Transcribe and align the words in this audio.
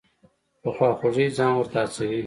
په 0.61 0.69
خواخوږۍ 0.75 1.27
ځان 1.37 1.51
ورته 1.55 1.77
هڅوي. 1.83 2.19